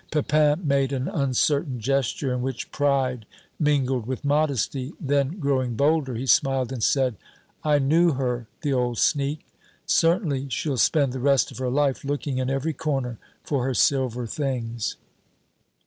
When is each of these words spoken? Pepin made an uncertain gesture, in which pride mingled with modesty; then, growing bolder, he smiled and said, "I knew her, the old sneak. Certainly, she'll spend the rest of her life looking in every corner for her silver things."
Pepin 0.11 0.67
made 0.67 0.91
an 0.93 1.07
uncertain 1.07 1.79
gesture, 1.79 2.33
in 2.33 2.41
which 2.41 2.71
pride 2.71 3.27
mingled 3.59 4.07
with 4.07 4.25
modesty; 4.25 4.93
then, 4.99 5.39
growing 5.39 5.75
bolder, 5.75 6.15
he 6.15 6.25
smiled 6.25 6.71
and 6.71 6.81
said, 6.81 7.17
"I 7.63 7.77
knew 7.77 8.13
her, 8.13 8.47
the 8.63 8.73
old 8.73 8.97
sneak. 8.97 9.45
Certainly, 9.85 10.49
she'll 10.49 10.77
spend 10.77 11.13
the 11.13 11.19
rest 11.19 11.51
of 11.51 11.59
her 11.59 11.69
life 11.69 12.03
looking 12.03 12.39
in 12.39 12.49
every 12.49 12.73
corner 12.73 13.19
for 13.43 13.63
her 13.63 13.75
silver 13.75 14.25
things." 14.25 14.97